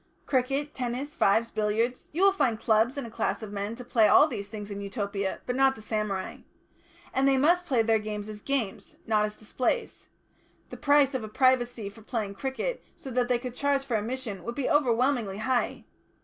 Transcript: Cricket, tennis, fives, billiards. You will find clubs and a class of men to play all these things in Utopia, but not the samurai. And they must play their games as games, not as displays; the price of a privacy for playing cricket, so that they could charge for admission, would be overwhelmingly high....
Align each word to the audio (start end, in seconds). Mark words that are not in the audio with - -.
Cricket, 0.25 0.73
tennis, 0.73 1.13
fives, 1.13 1.51
billiards. 1.51 2.09
You 2.11 2.23
will 2.23 2.31
find 2.31 2.59
clubs 2.59 2.97
and 2.97 3.05
a 3.05 3.11
class 3.11 3.43
of 3.43 3.51
men 3.51 3.75
to 3.75 3.83
play 3.85 4.07
all 4.07 4.27
these 4.27 4.47
things 4.47 4.71
in 4.71 4.81
Utopia, 4.81 5.41
but 5.45 5.55
not 5.55 5.75
the 5.75 5.81
samurai. 5.83 6.37
And 7.13 7.27
they 7.27 7.37
must 7.37 7.67
play 7.67 7.83
their 7.83 7.99
games 7.99 8.27
as 8.27 8.41
games, 8.41 8.95
not 9.05 9.25
as 9.25 9.35
displays; 9.35 10.09
the 10.71 10.75
price 10.75 11.13
of 11.13 11.23
a 11.23 11.27
privacy 11.29 11.87
for 11.87 12.01
playing 12.01 12.33
cricket, 12.33 12.83
so 12.95 13.11
that 13.11 13.27
they 13.27 13.37
could 13.37 13.53
charge 13.53 13.85
for 13.85 13.95
admission, 13.95 14.43
would 14.43 14.55
be 14.55 14.67
overwhelmingly 14.67 15.37
high.... 15.37 15.85